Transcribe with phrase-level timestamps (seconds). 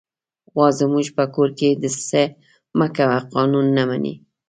[0.51, 2.23] غوا زموږ په کور کې د "څه
[2.77, 4.13] مه کوه" قانون نه مني.